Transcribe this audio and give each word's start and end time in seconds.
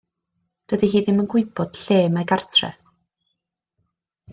Dydi 0.73 0.89
hi 0.93 1.01
ddim 1.03 1.21
yn 1.25 1.29
gwybod 1.35 1.79
lle 1.85 2.01
mae 2.17 2.29
gartre. 2.35 2.75